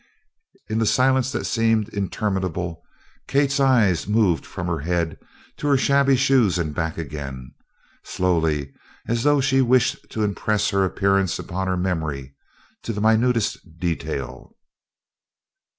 In 0.67 0.79
the 0.79 0.87
silence 0.87 1.31
that 1.31 1.45
seemed 1.45 1.87
interminable, 1.89 2.81
Kate's 3.27 3.59
eyes 3.59 4.07
moved 4.07 4.47
from 4.47 4.65
her 4.65 4.79
head 4.79 5.19
to 5.57 5.67
her 5.67 5.77
shabby 5.77 6.15
shoes 6.15 6.57
and 6.57 6.73
back 6.73 6.97
again, 6.97 7.51
slowly, 8.03 8.73
as 9.07 9.21
though 9.21 9.39
she 9.39 9.61
wished 9.61 10.09
to 10.09 10.23
impress 10.23 10.71
her 10.71 10.83
appearance 10.83 11.37
upon 11.37 11.67
her 11.67 11.77
memory, 11.77 12.33
to 12.81 12.93
the 12.93 12.99
minutest 13.01 13.59
detail. 13.77 14.55